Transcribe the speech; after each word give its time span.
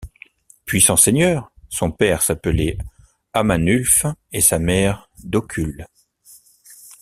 Puissant 0.65 0.97
seigneur, 0.97 1.51
son 1.69 1.91
père 1.91 2.23
s’appelait 2.23 2.75
Amanulfe 3.33 4.07
et 4.31 4.41
sa 4.41 4.57
mère 4.57 5.11
Docule. 5.23 5.85